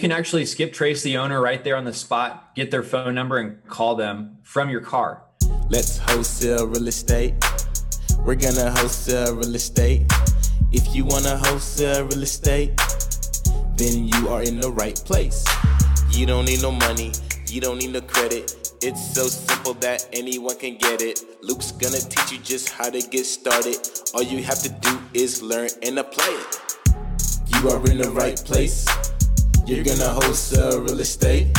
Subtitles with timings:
[0.00, 3.14] you can actually skip trace the owner right there on the spot, get their phone
[3.14, 5.24] number, and call them from your car.
[5.68, 7.34] Let's wholesale real estate.
[8.24, 10.10] We're gonna wholesale real estate.
[10.72, 12.80] If you wanna wholesale real estate,
[13.76, 15.44] then you are in the right place.
[16.08, 17.12] You don't need no money,
[17.48, 18.72] you don't need no credit.
[18.80, 21.20] It's so simple that anyone can get it.
[21.42, 23.76] Luke's gonna teach you just how to get started.
[24.14, 26.80] All you have to do is learn and apply it.
[27.52, 28.86] You are in the right place.
[29.70, 31.56] You're gonna wholesale real estate.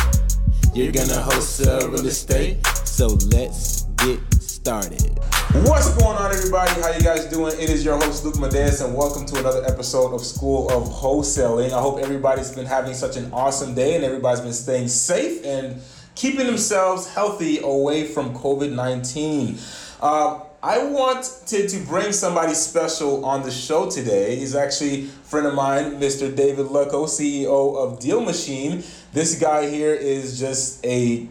[0.74, 2.58] You're gonna wholesale real estate.
[2.84, 5.18] So let's get started.
[5.64, 6.82] What's going on, everybody?
[6.82, 7.54] How you guys doing?
[7.58, 11.72] It is your host Luke Madeus, and welcome to another episode of School of Wholesaling.
[11.72, 15.82] I hope everybody's been having such an awesome day, and everybody's been staying safe and
[16.14, 19.58] keeping themselves healthy away from COVID nineteen.
[20.02, 24.36] Uh, I wanted to bring somebody special on the show today.
[24.36, 26.34] He's actually a friend of mine, Mr.
[26.36, 28.84] David Lecko, CEO of Deal Machine.
[29.12, 31.28] This guy here is just a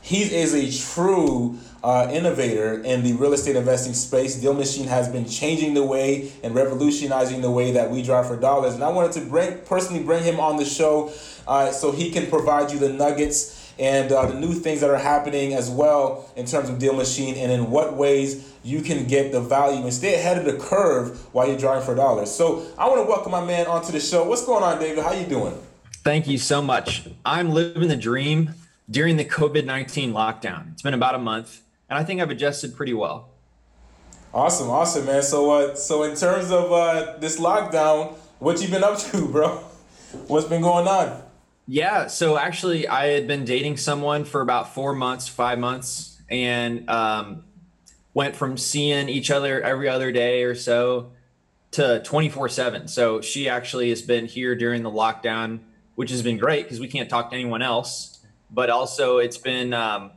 [0.00, 4.34] he is a true uh, innovator in the real estate investing space.
[4.34, 8.36] Deal Machine has been changing the way and revolutionizing the way that we drive for
[8.36, 8.74] dollars.
[8.74, 11.12] And I wanted to bring personally bring him on the show
[11.46, 14.98] uh, so he can provide you the nuggets and uh, the new things that are
[14.98, 19.32] happening as well in terms of Deal Machine and in what ways you can get
[19.32, 22.30] the value and stay ahead of the curve while you're driving for dollars.
[22.30, 24.24] So I want to welcome my man onto the show.
[24.28, 25.02] What's going on, David?
[25.02, 25.54] How you doing?
[26.04, 27.08] Thank you so much.
[27.24, 28.54] I'm living the dream
[28.90, 30.72] during the COVID 19 lockdown.
[30.72, 33.30] It's been about a month, and I think I've adjusted pretty well.
[34.32, 35.22] Awesome, awesome, man.
[35.22, 39.58] So, uh, so in terms of uh, this lockdown, what you been up to, bro?
[40.26, 41.22] What's been going on?
[41.66, 46.88] Yeah, so actually, I had been dating someone for about four months, five months, and
[46.90, 47.44] um,
[48.12, 51.12] went from seeing each other every other day or so
[51.72, 52.88] to 24 7.
[52.88, 55.60] So she actually has been here during the lockdown,
[55.94, 58.24] which has been great because we can't talk to anyone else.
[58.50, 60.10] But also, it's been um,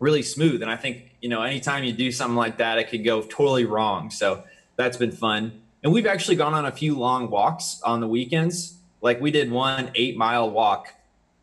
[0.00, 0.62] really smooth.
[0.62, 3.66] And I think, you know, anytime you do something like that, it could go totally
[3.66, 4.10] wrong.
[4.10, 4.42] So
[4.76, 5.60] that's been fun.
[5.84, 9.50] And we've actually gone on a few long walks on the weekends like we did
[9.50, 10.94] one eight mile walk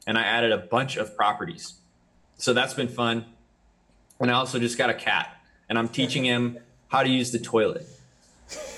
[0.06, 1.74] and I added a bunch of properties.
[2.38, 3.26] So that's been fun.
[4.20, 5.36] And I also just got a cat
[5.70, 7.88] and I'm teaching him how to use the toilet.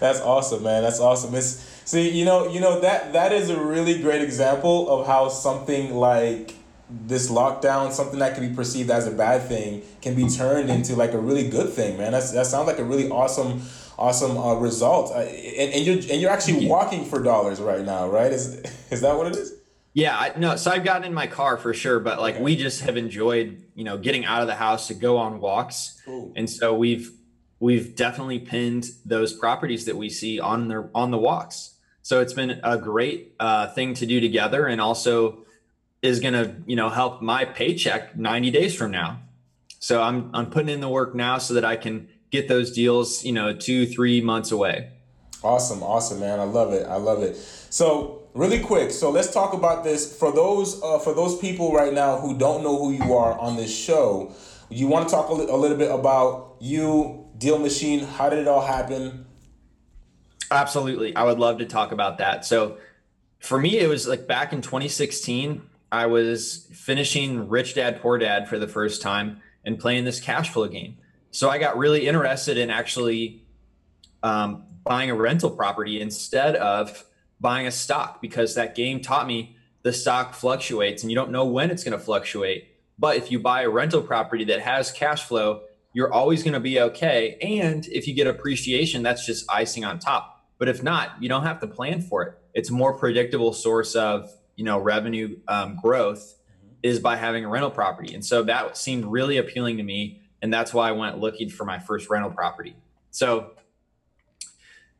[0.00, 0.82] that's awesome, man.
[0.82, 1.34] That's awesome.
[1.34, 5.28] It's see, you know, you know that that is a really great example of how
[5.28, 6.54] something like
[6.88, 10.96] this lockdown, something that can be perceived as a bad thing, can be turned into
[10.96, 12.12] like a really good thing, man.
[12.12, 13.62] That's that sounds like a really awesome
[14.00, 15.12] awesome uh, result.
[15.12, 18.32] Uh, and, and you're and you're actually walking for dollars right now, right?
[18.32, 18.54] Is
[18.90, 19.54] is that what it is?
[19.92, 20.56] Yeah, I, no.
[20.56, 22.44] So I've gotten in my car for sure, but like okay.
[22.44, 26.00] we just have enjoyed, you know, getting out of the house to go on walks,
[26.04, 26.32] cool.
[26.36, 27.10] and so we've
[27.58, 31.76] we've definitely pinned those properties that we see on the on the walks.
[32.02, 35.44] So it's been a great uh, thing to do together, and also
[36.02, 39.20] is going to you know help my paycheck 90 days from now.
[39.80, 43.24] So I'm I'm putting in the work now so that I can get those deals,
[43.24, 44.90] you know, two, three months away.
[45.42, 46.38] Awesome, awesome, man.
[46.38, 46.86] I love it.
[46.86, 47.36] I love it.
[47.36, 51.92] So really quick, so let's talk about this for those uh, for those people right
[51.92, 54.32] now who don't know who you are on this show.
[54.68, 58.00] You want to talk a, li- a little bit about you, Deal Machine.
[58.00, 59.26] How did it all happen?
[60.50, 62.44] Absolutely, I would love to talk about that.
[62.44, 62.76] So,
[63.38, 65.62] for me, it was like back in 2016.
[65.92, 70.50] I was finishing Rich Dad Poor Dad for the first time and playing this cash
[70.50, 70.98] flow game.
[71.30, 73.44] So I got really interested in actually
[74.22, 77.04] um, buying a rental property instead of
[77.40, 81.44] buying a stock because that game taught me the stock fluctuates and you don't know
[81.44, 82.68] when it's going to fluctuate.
[82.98, 86.60] But if you buy a rental property that has cash flow, you're always going to
[86.60, 87.38] be okay.
[87.40, 90.44] And if you get appreciation, that's just icing on top.
[90.58, 92.38] But if not, you don't have to plan for it.
[92.52, 96.34] It's a more predictable source of you know revenue um, growth
[96.82, 98.14] is by having a rental property.
[98.14, 101.64] And so that seemed really appealing to me and that's why I went looking for
[101.64, 102.74] my first rental property.
[103.10, 103.52] So,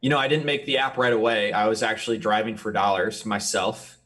[0.00, 1.52] you know, I didn't make the app right away.
[1.52, 3.98] I was actually driving for dollars myself.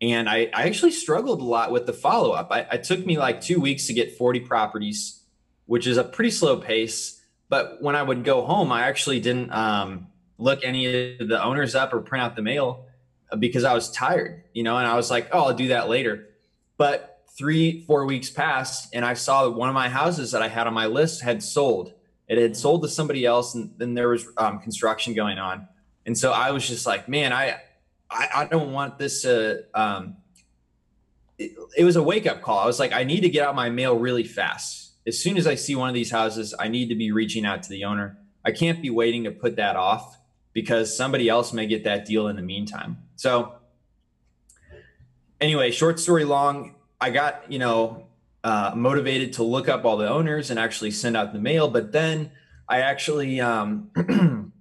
[0.00, 2.50] And I, I actually struggled a lot with the follow up.
[2.72, 5.22] It took me like two weeks to get 40 properties,
[5.66, 7.22] which is a pretty slow pace.
[7.48, 10.08] But when I would go home, I actually didn't um,
[10.38, 12.86] look any of the owners up or print out the mail
[13.38, 16.28] because I was tired, you know, and I was like, oh, I'll do that later.
[16.76, 20.48] But three, four weeks passed, and I saw that one of my houses that I
[20.48, 21.92] had on my list had sold.
[22.28, 25.68] It had sold to somebody else, and then there was um, construction going on.
[26.06, 27.60] And so I was just like, man, I,
[28.10, 29.64] I, I don't want this to.
[29.74, 30.16] Um,
[31.38, 32.58] it, it was a wake up call.
[32.58, 34.92] I was like, I need to get out my mail really fast.
[35.06, 37.62] As soon as I see one of these houses, I need to be reaching out
[37.64, 38.16] to the owner.
[38.44, 40.18] I can't be waiting to put that off
[40.52, 42.98] because somebody else may get that deal in the meantime.
[43.16, 43.54] So
[45.40, 46.73] anyway, short story long,
[47.04, 48.06] I got, you know,
[48.42, 51.68] uh, motivated to look up all the owners and actually send out the mail.
[51.68, 52.30] But then
[52.66, 53.90] I actually, um,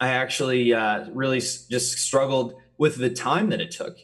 [0.00, 3.96] I actually uh, really just struggled with the time that it took.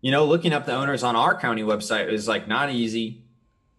[0.00, 3.22] You know, looking up the owners on our county website was like not easy.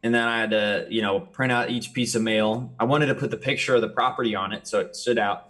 [0.01, 2.73] And then I had to, you know, print out each piece of mail.
[2.79, 5.49] I wanted to put the picture of the property on it so it stood out.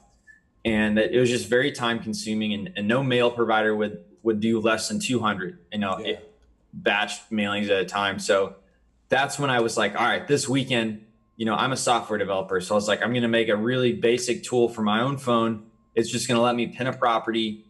[0.66, 4.60] And it was just very time consuming and, and no mail provider would would do
[4.60, 6.08] less than 200, you know, yeah.
[6.08, 6.31] it,
[6.74, 8.20] batch mailings at a time.
[8.20, 8.56] So
[9.10, 12.62] that's when I was like, all right, this weekend, you know, I'm a software developer.
[12.62, 15.18] So I was like, I'm going to make a really basic tool for my own
[15.18, 15.64] phone.
[15.96, 17.66] It's just going to let me pin a property.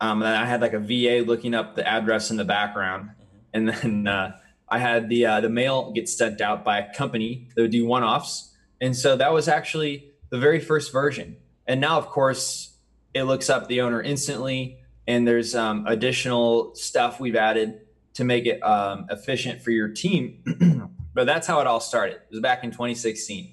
[0.00, 3.10] Um, and I had like a VA looking up the address in the background.
[3.10, 3.18] Mm-hmm.
[3.54, 4.36] And then uh,
[4.68, 7.84] I had the, uh, the mail get sent out by a company that would do
[7.84, 8.54] one offs.
[8.80, 11.36] And so that was actually the very first version.
[11.66, 12.76] And now, of course,
[13.14, 17.80] it looks up the owner instantly and there's um, additional stuff we've added
[18.14, 20.92] to make it um, efficient for your team.
[21.14, 22.16] but that's how it all started.
[22.16, 23.52] It was back in 2016.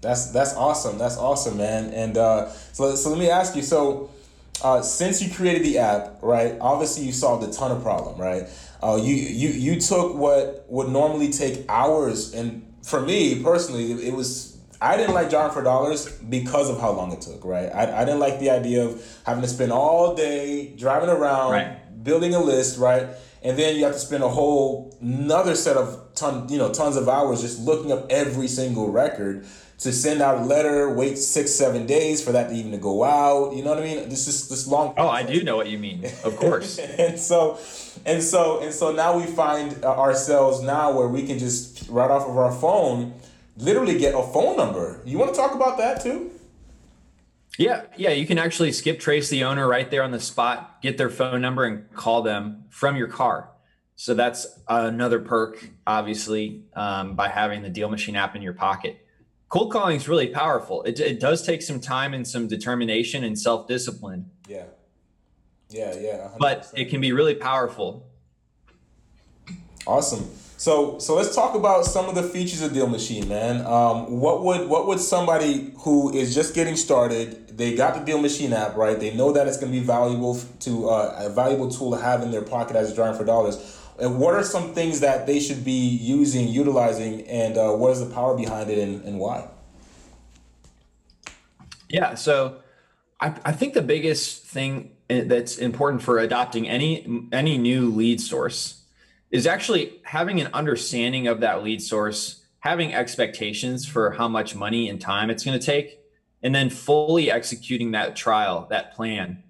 [0.00, 0.96] That's that's awesome.
[0.96, 1.92] That's awesome, man.
[1.92, 3.62] And uh, so so let me ask you.
[3.62, 4.10] So
[4.62, 6.56] uh, since you created the app, right?
[6.60, 8.48] Obviously, you solved a ton of problem, right?
[8.82, 14.14] Uh, you you you took what would normally take hours, and for me personally, it
[14.14, 17.66] was I didn't like Jar for Dollars because of how long it took, right?
[17.66, 22.02] I, I didn't like the idea of having to spend all day driving around, right.
[22.04, 23.08] building a list, right?
[23.42, 26.96] And then you have to spend a whole another set of ton, you know, tons
[26.96, 29.46] of hours just looking up every single record
[29.78, 33.02] to send out a letter, wait six, seven days for that to even to go
[33.02, 33.54] out.
[33.54, 34.08] You know what I mean?
[34.10, 34.92] This is this long.
[34.98, 36.04] Oh, I do know what you mean.
[36.22, 36.78] Of course.
[36.98, 37.58] and so,
[38.04, 42.10] and so, and so now we find uh, ourselves now where we can just right
[42.10, 43.14] off of our phone
[43.56, 45.00] literally get a phone number.
[45.06, 46.30] You want to talk about that too?
[47.58, 50.96] Yeah, yeah, you can actually skip trace the owner right there on the spot, get
[50.96, 53.50] their phone number, and call them from your car.
[53.96, 59.06] So that's another perk, obviously, um, by having the Deal Machine app in your pocket.
[59.50, 60.82] Cold calling is really powerful.
[60.84, 64.30] It, it does take some time and some determination and self discipline.
[64.48, 64.64] Yeah.
[65.68, 66.28] Yeah, yeah.
[66.34, 66.38] 100%.
[66.38, 68.06] But it can be really powerful.
[69.86, 70.30] Awesome.
[70.60, 73.64] So so let's talk about some of the features of Deal Machine, man.
[73.64, 77.56] Um, what would what would somebody who is just getting started?
[77.56, 79.00] They got the Deal Machine app, right?
[79.00, 82.22] They know that it's going to be valuable to uh, a valuable tool to have
[82.22, 83.56] in their pocket as a drawing for dollars.
[83.98, 88.06] And what are some things that they should be using, utilizing, and uh, what is
[88.06, 89.48] the power behind it, and, and why?
[91.88, 92.60] Yeah, so
[93.18, 98.20] I, I think the biggest thing eh, that's important for adopting any any new lead
[98.20, 98.79] source
[99.30, 104.88] is actually having an understanding of that lead source, having expectations for how much money
[104.88, 106.00] and time it's going to take,
[106.42, 109.42] and then fully executing that trial, that plan,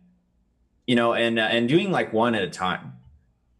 [0.86, 2.94] you know, and uh, and doing like one at a time.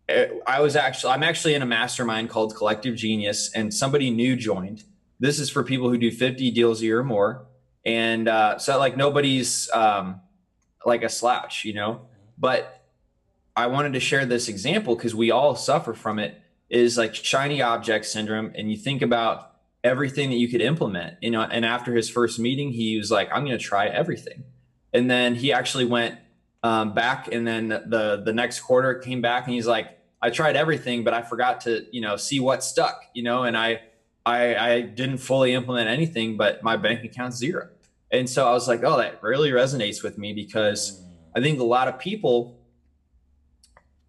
[0.09, 4.37] Uh, I was actually I'm actually in a mastermind called Collective Genius, and somebody new
[4.37, 4.85] joined.
[5.21, 7.47] This is for people who do 50 deals a year or more,
[7.85, 10.21] and uh, so like nobody's um,
[10.85, 12.03] like a slouch, you know,
[12.37, 12.80] but
[13.61, 16.41] I wanted to share this example because we all suffer from it
[16.71, 18.53] is like shiny object syndrome.
[18.55, 19.53] And you think about
[19.85, 23.29] everything that you could implement, you know, and after his first meeting, he was like,
[23.33, 24.45] I'm going to try everything.
[24.93, 26.19] And then he actually went
[26.63, 30.57] um, back and then the, the next quarter came back and he's like, I tried
[30.57, 33.81] everything, but I forgot to, you know, see what stuck, you know, and I,
[34.27, 37.69] I, I didn't fully implement anything, but my bank account's zero.
[38.11, 41.03] And so I was like, oh, that really resonates with me because
[41.35, 42.60] I think a lot of people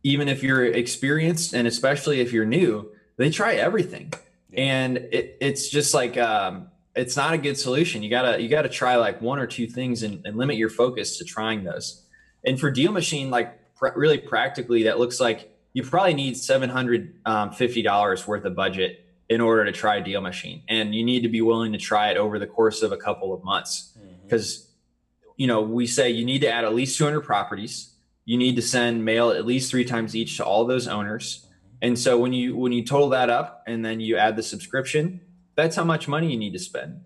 [0.03, 4.13] even if you're experienced and especially if you're new, they try everything.
[4.53, 8.03] And it, it's just like um, it's not a good solution.
[8.03, 11.17] You gotta you gotta try like one or two things and, and limit your focus
[11.17, 12.03] to trying those.
[12.45, 16.69] And for Deal Machine, like pr- really practically, that looks like you probably need seven
[16.69, 21.05] hundred um, fifty dollars worth of budget in order to try Deal Machine, and you
[21.05, 23.97] need to be willing to try it over the course of a couple of months
[24.25, 25.31] because mm-hmm.
[25.37, 27.90] you know we say you need to add at least two hundred properties
[28.25, 31.47] you need to send mail at least three times each to all those owners.
[31.81, 35.21] And so when you when you total that up and then you add the subscription,
[35.55, 37.01] that's how much money you need to spend.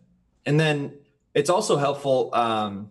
[0.46, 0.94] And then
[1.34, 2.90] it's also helpful um,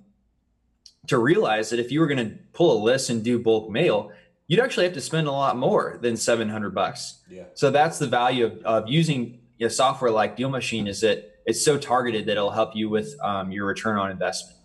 [1.08, 4.12] to realize that if you were going to pull a list and do bulk mail,
[4.46, 7.20] you'd actually have to spend a lot more than 700 bucks.
[7.30, 7.44] Yeah.
[7.54, 11.64] So that's the value of, of using a software like Deal Machine is that it's
[11.64, 14.58] so targeted that it'll help you with um, your return on investment.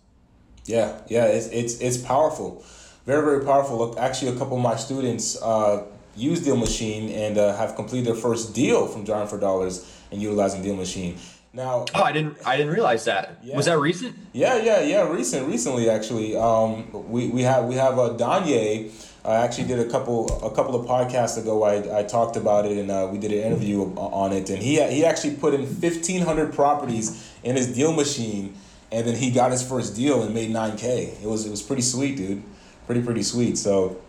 [0.66, 2.64] Yeah, yeah, it's it's, it's powerful
[3.06, 3.98] very very powerful.
[3.98, 5.84] Actually, a couple of my students uh,
[6.16, 10.20] use Deal Machine and uh, have completed their first deal from Drawing for Dollars and
[10.20, 11.16] utilizing Deal Machine.
[11.52, 13.40] Now, oh, I didn't, I didn't realize that.
[13.42, 13.56] Yeah.
[13.56, 14.16] Was that recent?
[14.32, 15.10] Yeah, yeah, yeah.
[15.10, 16.36] Recent, recently, actually.
[16.36, 18.92] Um, we we have we have a uh, Danye.
[19.24, 21.64] I actually did a couple a couple of podcasts ago.
[21.64, 24.48] I, I talked about it and uh, we did an interview on it.
[24.48, 28.54] And he he actually put in fifteen hundred properties in his deal machine,
[28.92, 31.18] and then he got his first deal and made nine k.
[31.20, 32.44] It was it was pretty sweet, dude.
[32.90, 33.56] Pretty pretty sweet.
[33.56, 34.00] So,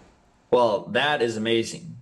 [0.50, 1.98] well, that is amazing.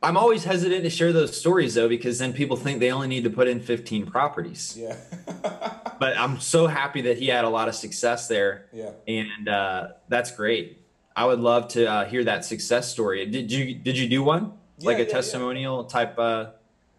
[0.00, 3.24] I'm always hesitant to share those stories though, because then people think they only need
[3.24, 4.76] to put in 15 properties.
[4.78, 4.94] Yeah.
[5.98, 8.66] but I'm so happy that he had a lot of success there.
[8.72, 8.92] Yeah.
[9.08, 10.80] And uh, that's great.
[11.16, 13.26] I would love to uh, hear that success story.
[13.26, 16.50] Did you did you do one Yeah, like a yeah, testimonial type uh,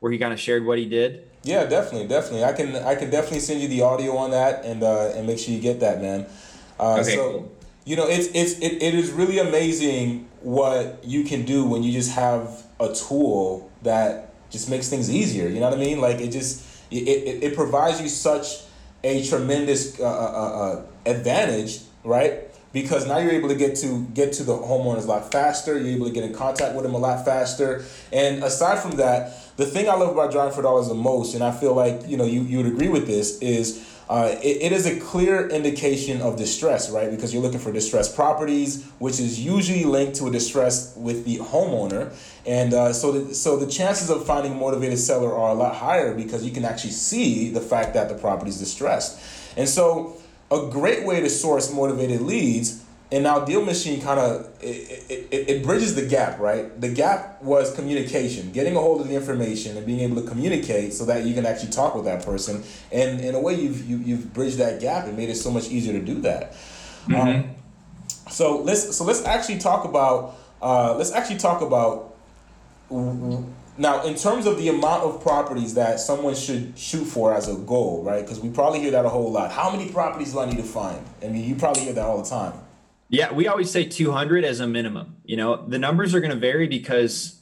[0.02, 1.26] where he kind of shared what he did?
[1.44, 2.44] Yeah, definitely, definitely.
[2.44, 5.40] I can I can definitely send you the audio on that and uh, and make
[5.40, 6.26] sure you get that, man.
[6.78, 7.52] Uh, Okay, so cool.
[7.86, 11.92] You know it's it's it, it is really amazing what you can do when you
[11.92, 15.48] just have a tool that just makes things easier.
[15.48, 16.02] You know what I mean?
[16.02, 18.64] Like it just it, it, it provides you such
[19.04, 22.48] a tremendous uh, uh, uh, advantage, right?
[22.74, 25.78] Because now you're able to get to get to the homeowners a lot faster.
[25.78, 27.84] You're able to get in contact with them a lot faster.
[28.14, 31.44] And aside from that, the thing I love about driving for dollars the most, and
[31.44, 34.72] I feel like you know you, you would agree with this, is uh, it, it
[34.74, 37.10] is a clear indication of distress, right?
[37.10, 41.38] Because you're looking for distressed properties, which is usually linked to a distress with the
[41.38, 42.14] homeowner,
[42.46, 45.74] and uh, so the, so the chances of finding a motivated seller are a lot
[45.74, 49.18] higher because you can actually see the fact that the property is distressed,
[49.56, 50.18] and so
[50.52, 52.81] a great way to source motivated leads
[53.12, 56.80] and now deal machine kind of it, it, it, it bridges the gap right?
[56.80, 60.94] The gap was communication getting a hold of the information and being able to communicate
[60.94, 62.64] so that you can actually talk with that person.
[62.92, 65.70] And in a way you've you, you've bridged that gap and made it so much
[65.70, 66.56] easier to do that.
[67.14, 67.56] Um,
[68.30, 72.16] so let's so let's actually talk about uh, let's actually talk about
[73.78, 77.56] now in terms of the amount of properties that someone should shoot for as a
[77.56, 78.22] goal right?
[78.22, 79.52] Because we probably hear that a whole lot.
[79.52, 81.04] How many properties do i need to find?
[81.22, 82.54] I mean you probably hear that all the time
[83.12, 85.18] Yeah, we always say 200 as a minimum.
[85.26, 87.42] You know, the numbers are going to vary because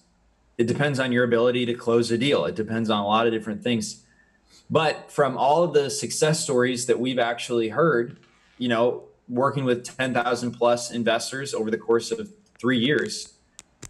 [0.57, 2.45] it depends on your ability to close a deal.
[2.45, 4.03] It depends on a lot of different things.
[4.71, 8.17] But from all of the success stories that we've actually heard,
[8.57, 13.35] you know, working with 10,000 plus investors over the course of three years,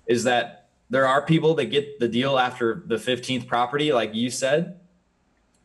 [0.06, 4.30] is that there are people that get the deal after the 15th property, like you
[4.30, 4.82] said.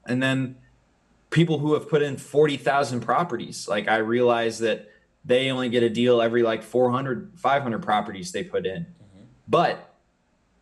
[0.06, 0.58] And then
[1.30, 3.66] people who have put in 40,000 properties.
[3.66, 4.90] Like I realize that
[5.24, 8.86] they only get a deal every like 400, 500 properties they put in.
[9.48, 9.94] But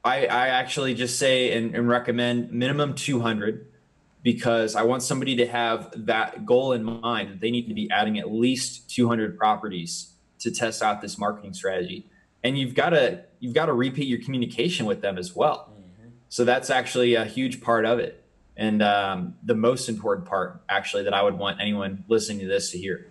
[0.04, 3.66] I, I actually just say and, and recommend minimum 200
[4.22, 7.90] because I want somebody to have that goal in mind that they need to be
[7.90, 12.06] adding at least 200 properties to test out this marketing strategy.
[12.44, 15.72] And you've got to you've got to repeat your communication with them as well.
[16.28, 18.24] So that's actually a huge part of it,
[18.56, 22.70] and um, the most important part actually that I would want anyone listening to this
[22.70, 23.06] to hear.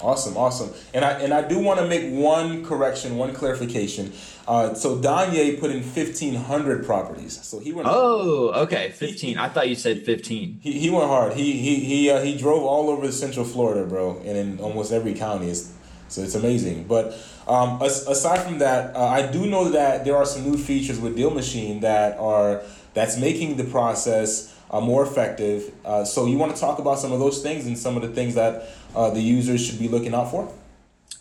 [0.00, 0.70] Awesome, awesome.
[0.94, 4.12] And I and I do want to make one correction, one clarification.
[4.46, 7.44] Uh, so Danye put in fifteen hundred properties.
[7.44, 7.88] So he went.
[7.90, 9.38] Oh, okay, 15.
[9.38, 10.60] I thought you said 15.
[10.62, 11.32] He, he went hard.
[11.32, 15.14] He he he uh, he drove all over Central Florida, bro, and in almost every
[15.14, 15.48] county.
[15.50, 15.72] It's,
[16.08, 16.84] so it's amazing.
[16.84, 20.56] But um, as, aside from that, uh, I do know that there are some new
[20.56, 22.62] features with Deal Machine that are
[22.94, 25.72] that's making the process uh, more effective.
[25.84, 28.08] Uh, so you want to talk about some of those things and some of the
[28.08, 30.52] things that uh, the users should be looking out for?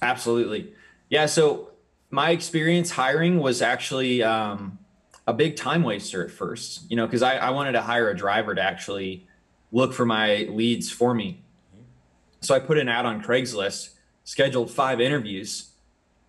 [0.02, 0.74] Absolutely.
[1.10, 1.26] Yeah.
[1.26, 1.72] So
[2.10, 4.80] my experience hiring was actually um,
[5.26, 8.16] a big time waster at first, you know, because I, I wanted to hire a
[8.16, 9.28] driver to actually
[9.72, 11.44] look for my leads for me.
[12.42, 15.72] So I put an ad on Craigslist, scheduled five interviews.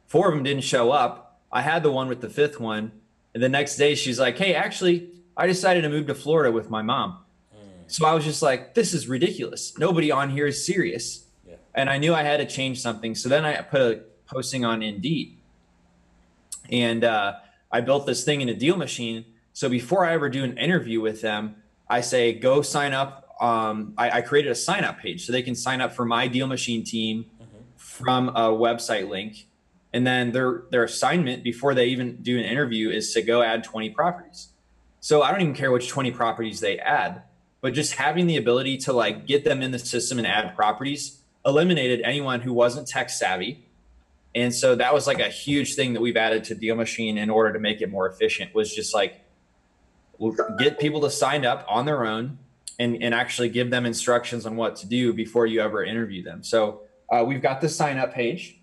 [0.07, 1.40] Four of them didn't show up.
[1.52, 2.92] I had the one with the fifth one.
[3.35, 6.71] And the next day she's like, hey, actually, I decided to move to Florida with
[6.71, 7.18] my mom.
[7.87, 9.78] So I was just like, this is ridiculous.
[9.78, 11.25] Nobody on here is serious.
[11.75, 13.14] And I knew I had to change something.
[13.14, 15.38] So then I put a posting on Indeed.
[16.70, 17.34] And uh,
[17.70, 19.25] I built this thing in a deal machine.
[19.52, 21.56] So before I ever do an interview with them,
[21.88, 23.37] I say, go sign up.
[23.40, 26.26] Um, I, I created a sign up page so they can sign up for my
[26.28, 27.26] deal machine team
[27.76, 29.48] from a website link.
[29.92, 33.64] And then their their assignment before they even do an interview is to go add
[33.64, 34.48] 20 properties.
[35.00, 37.22] So I don't even care which 20 properties they add,
[37.60, 41.17] but just having the ability to like get them in the system and add properties
[41.45, 43.64] eliminated anyone who wasn't tech savvy.
[44.35, 47.30] And so that was like a huge thing that we've added to Deal Machine in
[47.30, 49.25] order to make it more efficient was just like
[50.59, 52.38] get people to sign up on their own
[52.78, 56.42] and, and actually give them instructions on what to do before you ever interview them.
[56.42, 58.61] So uh, we've got the sign up page.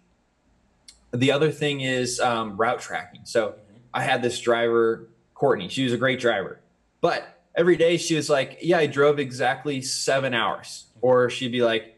[1.11, 3.21] The other thing is um, route tracking.
[3.23, 3.55] So
[3.93, 5.69] I had this driver, Courtney.
[5.69, 6.59] She was a great driver,
[7.01, 11.63] but every day she was like, "Yeah, I drove exactly seven hours," or she'd be
[11.63, 11.94] like,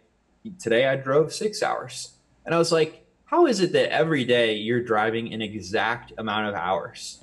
[0.59, 2.13] "Today I drove six hours,"
[2.45, 6.47] and I was like, how is it that every day you're driving an exact amount
[6.47, 7.19] of hours?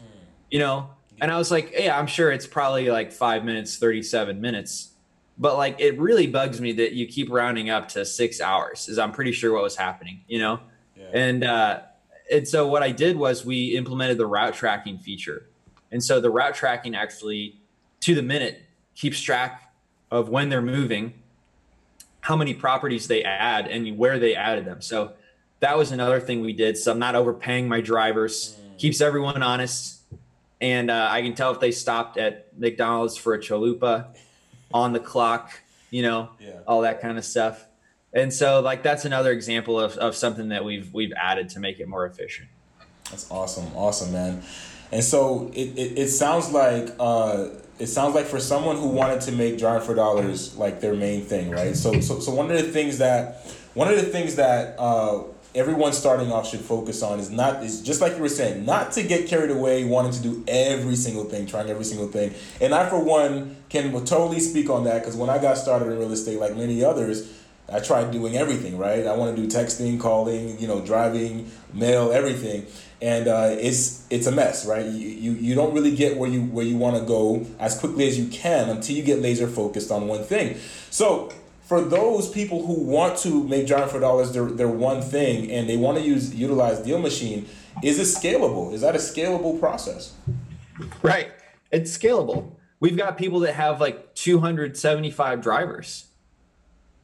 [0.51, 0.91] You know?
[1.21, 4.91] And I was like, yeah, I'm sure it's probably like five minutes, 37 minutes.
[5.39, 8.99] But like, it really bugs me that you keep rounding up to six hours, is
[8.99, 10.61] I'm pretty sure what was happening, you know?
[10.95, 11.07] Yeah.
[11.15, 11.81] And, uh,
[12.31, 15.49] and so what I did was we implemented the route tracking feature.
[15.91, 17.61] And so the route tracking actually
[18.01, 18.61] to the minute
[18.95, 19.73] keeps track
[20.11, 21.15] of when they're moving,
[22.25, 24.81] how many properties they add and where they added them.
[24.81, 25.13] So
[25.61, 26.79] that was another thing we did.
[26.79, 30.01] So I'm not overpaying my drivers, keeps everyone honest.
[30.59, 34.07] And uh, I can tell if they stopped at McDonald's for a chalupa
[34.73, 35.51] on the clock,
[35.91, 36.53] you know, Yeah.
[36.67, 37.67] all that kind of stuff.
[38.15, 41.79] And so like that's another example of, of something that we've we've added to make
[41.79, 42.49] it more efficient.
[43.11, 44.43] That's awesome, awesome, man.
[44.91, 49.21] And so it, it, it sounds like uh, it sounds like for someone who wanted
[49.23, 51.77] to make driving for dollars like their main thing, right?
[51.77, 55.93] So so so one of the things that one of the things that uh, everyone
[55.93, 59.03] starting off should focus on is not is just like you were saying, not to
[59.03, 62.35] get carried away wanting to do every single thing, trying every single thing.
[62.61, 65.99] And I for one can totally speak on that because when I got started in
[65.99, 67.41] real estate, like many others.
[67.73, 69.07] I tried doing everything, right?
[69.07, 72.67] I want to do texting, calling, you know, driving, mail, everything,
[73.01, 74.85] and uh, it's it's a mess, right?
[74.85, 78.07] You, you you don't really get where you where you want to go as quickly
[78.07, 80.57] as you can until you get laser focused on one thing.
[80.91, 81.33] So
[81.65, 85.69] for those people who want to make driving for dollars their, their one thing and
[85.69, 87.49] they want to use utilize Deal Machine,
[87.83, 88.73] is it scalable?
[88.73, 90.15] Is that a scalable process?
[91.03, 91.33] Right.
[91.71, 92.53] It's scalable.
[92.81, 96.07] We've got people that have like 275 drivers.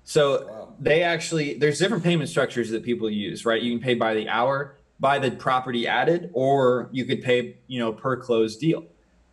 [0.04, 0.74] So Wow.
[0.80, 3.62] they actually, there's different payment structures that people use, right?
[3.62, 7.78] You can pay by the hour, by the property added, or you could pay, you
[7.78, 8.84] know, per closed deal.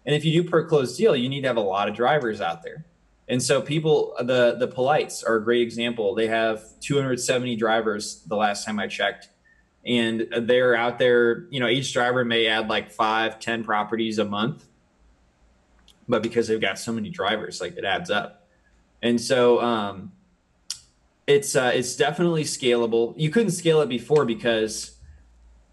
[0.05, 2.41] And if you do per closed deal, you need to have a lot of drivers
[2.41, 2.86] out there.
[3.27, 6.15] And so people, the the polites are a great example.
[6.15, 9.29] They have 270 drivers the last time I checked
[9.88, 14.25] and they're out there you know each driver may add like five ten properties a
[14.25, 14.65] month
[16.07, 18.47] but because they've got so many drivers like it adds up
[19.01, 20.12] and so um
[21.27, 24.97] it's uh it's definitely scalable you couldn't scale it before because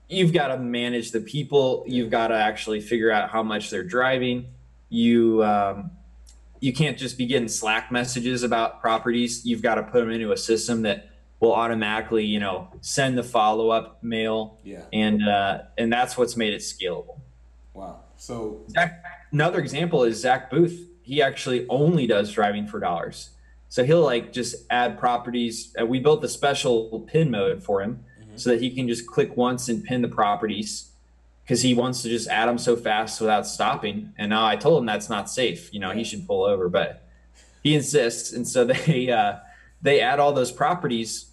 [0.08, 3.84] you've got to manage the people you've got to actually figure out how much they're
[3.84, 4.46] driving
[4.88, 5.90] you um
[6.60, 10.32] you can't just be getting slack messages about properties you've got to put them into
[10.32, 11.08] a system that
[11.40, 14.82] will automatically you know send the follow-up mail Yeah.
[14.92, 17.18] and uh, and that's what's made it scalable.
[17.74, 18.00] Wow.
[18.16, 20.88] So Zach, another example is Zach Booth.
[21.02, 23.30] He actually only does driving for dollars,
[23.74, 25.74] so he'll like just add properties.
[25.76, 28.04] Uh, we built the special pin mode for him
[28.37, 30.92] so that he can just click once and pin the properties
[31.42, 34.12] because he wants to just add them so fast without stopping.
[34.16, 35.74] And now I told him that's not safe.
[35.74, 37.02] You know, he should pull over, but
[37.64, 39.38] he insists, and so they uh,
[39.82, 41.32] they add all those properties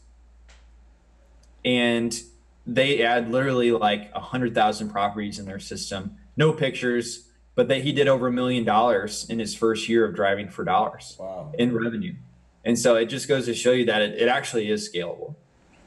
[1.64, 2.24] and
[2.66, 6.18] they add literally like a hundred thousand properties in their system.
[6.36, 10.16] No pictures, but that he did over a million dollars in his first year of
[10.16, 11.54] driving for dollars wow.
[11.60, 12.16] in revenue.
[12.64, 15.36] And so it just goes to show you that it, it actually is scalable.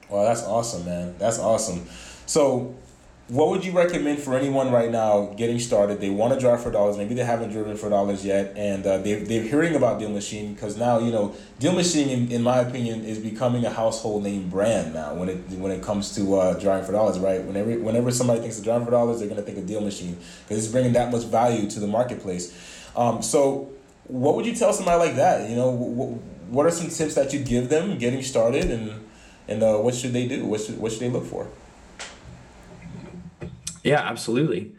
[0.08, 1.14] Wow, that's awesome, man.
[1.18, 1.87] That's awesome.
[2.26, 2.74] So,
[3.28, 5.98] what would you recommend for anyone right now getting started?
[5.98, 6.98] They want to drive for dollars.
[6.98, 10.52] Maybe they haven't driven for dollars yet, and uh, they they're hearing about Deal Machine
[10.52, 14.50] because now you know Deal Machine, in, in my opinion, is becoming a household name
[14.50, 15.14] brand now.
[15.14, 17.42] When it when it comes to uh, driving for dollars, right?
[17.42, 20.62] Whenever whenever somebody thinks of driving for dollars, they're gonna think of Deal Machine because
[20.62, 22.54] it's bringing that much value to the marketplace.
[22.94, 23.72] Um, so,
[24.04, 25.48] what would you tell somebody like that?
[25.48, 29.07] You know, what are some tips that you'd give them getting started, and
[29.48, 30.44] and uh, what should they do?
[30.44, 31.48] What should what should they look for?
[33.83, 34.72] Yeah, absolutely.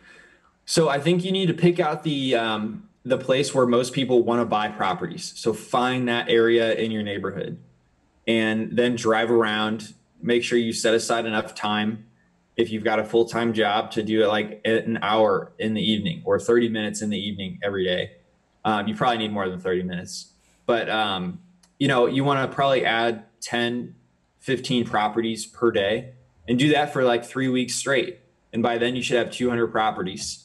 [0.65, 4.23] So I think you need to pick out the um, the place where most people
[4.23, 5.33] want to buy properties.
[5.35, 7.57] So find that area in your neighborhood,
[8.27, 9.93] and then drive around.
[10.21, 12.05] Make sure you set aside enough time.
[12.57, 15.81] If you've got a full time job, to do it like an hour in the
[15.81, 18.13] evening or thirty minutes in the evening every day.
[18.63, 20.31] Um, you probably need more than thirty minutes,
[20.65, 21.39] but um,
[21.79, 23.95] you know you want to probably add 10,
[24.39, 26.13] 15 properties per day,
[26.47, 28.19] and do that for like three weeks straight.
[28.53, 30.41] And by then you should have 200 properties.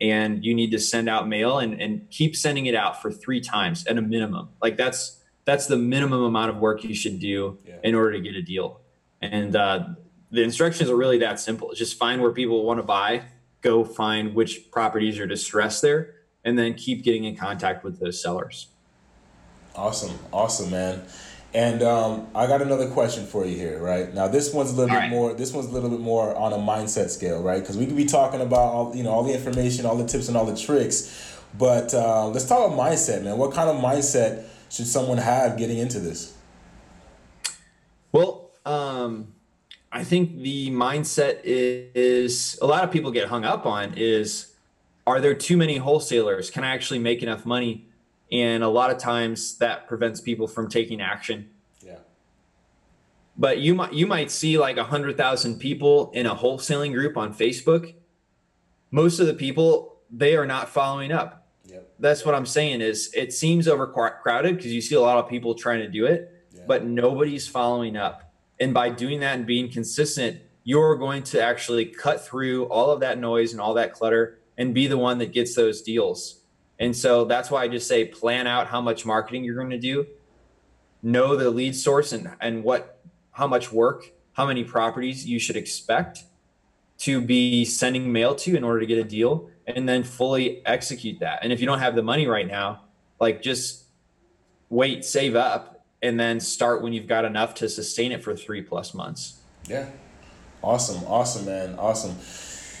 [0.00, 3.40] And you need to send out mail and, and keep sending it out for three
[3.40, 4.48] times at a minimum.
[4.60, 7.76] Like that's that's the minimum amount of work you should do Yeah.
[7.84, 8.80] in order to get a deal.
[9.22, 9.88] And uh,
[10.30, 11.72] the instructions are really that simple.
[11.74, 13.22] Just find where people want to buy
[13.62, 18.20] go find which properties are distressed there and then keep getting in contact with those
[18.20, 18.66] sellers
[19.74, 21.02] Awesome, awesome, man.
[21.52, 24.12] And um, I got another question for you here, right?
[24.12, 25.10] Now this one's a little All bit right.
[25.10, 25.34] more.
[25.34, 27.60] This one's a little bit more on a mindset scale, right?
[27.60, 30.28] Because we could be talking about all you know, all the information, all the tips,
[30.28, 31.38] and all the tricks.
[31.56, 33.38] But uh, let's talk about mindset, man.
[33.38, 36.36] What kind of mindset should someone have getting into this?
[38.10, 39.34] Well, um,
[39.92, 44.52] I think the mindset is, is a lot of people get hung up on is
[45.06, 46.50] are there too many wholesalers?
[46.50, 47.86] Can I actually make enough money?
[48.34, 51.50] And a lot of times that prevents people from taking action.
[51.80, 51.98] Yeah.
[53.36, 57.16] But you might you might see like a hundred thousand people in a wholesaling group
[57.16, 57.94] on Facebook.
[58.90, 61.46] Most of the people they are not following up.
[61.66, 61.94] Yep.
[62.00, 65.54] That's what I'm saying is it seems overcrowded because you see a lot of people
[65.54, 66.62] trying to do it, Yeah.
[66.66, 68.32] but nobody's following up.
[68.60, 73.00] And by doing that and being consistent, you're going to actually cut through all of
[73.00, 76.40] that noise and all that clutter and be the one that gets those deals.
[76.78, 79.78] And so that's why I just say plan out how much marketing you're going to
[79.78, 80.06] do,
[81.02, 83.00] know the lead source and, and what
[83.32, 86.24] how much work, how many properties you should expect
[86.98, 91.18] to be sending mail to in order to get a deal and then fully execute
[91.20, 91.40] that.
[91.42, 92.82] And if you don't have the money right now,
[93.20, 93.84] like just
[94.70, 98.62] wait, save up and then start when you've got enough to sustain it for 3
[98.62, 99.40] plus months.
[99.66, 99.86] Yeah.
[100.62, 101.04] Awesome.
[101.06, 101.78] Awesome, man.
[101.78, 102.16] Awesome.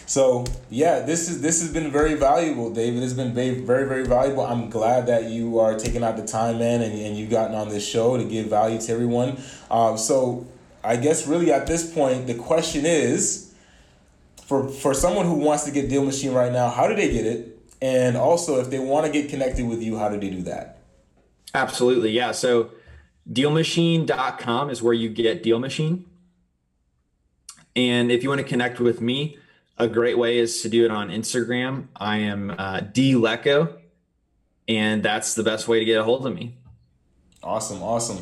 [0.06, 3.02] So yeah, this is this has been very valuable, David.
[3.02, 4.44] It's been very very valuable.
[4.44, 7.68] I'm glad that you are taking out the time, man, and, and you've gotten on
[7.68, 9.38] this show to give value to everyone.
[9.70, 10.46] Um, so
[10.82, 13.54] I guess really at this point, the question is,
[14.44, 17.24] for for someone who wants to get Deal Machine right now, how do they get
[17.24, 17.58] it?
[17.80, 20.78] And also, if they want to get connected with you, how do they do that?
[21.54, 22.10] Absolutely.
[22.10, 22.32] Yeah.
[22.32, 22.70] So
[23.30, 26.04] dealmachine.com is where you get Deal Machine.
[27.76, 29.38] And if you want to connect with me,
[29.78, 31.88] a great way is to do it on Instagram.
[31.96, 33.76] I am uh, dleco,
[34.68, 36.54] and that's the best way to get a hold of me.
[37.42, 38.18] Awesome, awesome.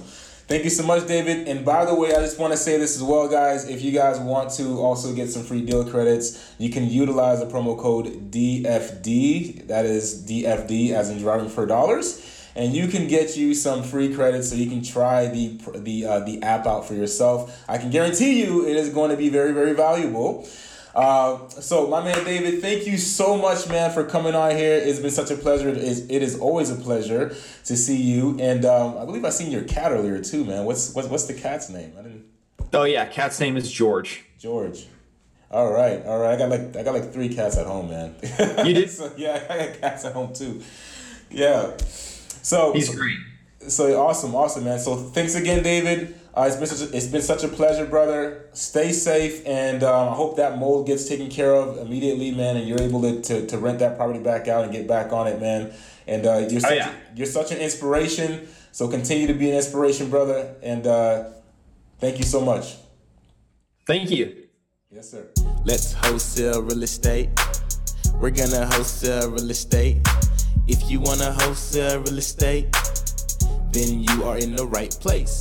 [0.49, 1.49] Thank you so much, David.
[1.49, 3.69] And by the way, I just want to say this as well, guys.
[3.69, 7.47] If you guys want to also get some free deal credits, you can utilize the
[7.47, 9.69] promo code DFD.
[9.69, 12.29] That is DFD as in driving for dollars.
[12.55, 16.21] And you can get you some free credits so you can try the the uh,
[16.21, 17.65] the app out for yourself.
[17.67, 20.47] I can guarantee you it is going to be very very valuable.
[20.95, 24.77] Uh, so my man David, thank you so much, man, for coming on here.
[24.77, 25.69] It's been such a pleasure.
[25.69, 28.39] It is, it is always a pleasure to see you.
[28.39, 30.65] And um, I believe I seen your cat earlier too, man.
[30.65, 31.95] What's what's what's the cat's name?
[31.99, 32.25] I didn't.
[32.75, 34.25] Oh yeah, cat's name is George.
[34.39, 34.87] George.
[35.51, 36.35] All right, all right.
[36.35, 38.15] I got like I got like three cats at home, man.
[38.67, 38.91] You did?
[38.99, 40.63] so, yeah, I got cats at home too.
[41.31, 41.77] Yeah.
[42.43, 43.19] So He's great.
[43.69, 44.79] so awesome, awesome, man.
[44.79, 46.19] So thanks again, David.
[46.35, 48.47] Uh, it's been such a, it's been such a pleasure, brother.
[48.55, 52.57] Stay safe, and um, I hope that mold gets taken care of immediately, man.
[52.57, 55.27] And you're able to, to, to rent that property back out and get back on
[55.27, 55.75] it, man.
[56.07, 56.93] And uh, you're such, yeah.
[57.15, 58.49] you're such an inspiration.
[58.73, 60.55] So continue to be an inspiration, brother.
[60.63, 61.25] And uh,
[61.99, 62.77] thank you so much.
[63.87, 64.45] Thank you.
[64.91, 65.27] Yes, sir.
[65.65, 67.29] Let's wholesale real estate.
[68.15, 69.99] We're gonna wholesale real estate.
[70.67, 72.75] If you wanna wholesale real estate,
[73.73, 75.41] then you are in the right place.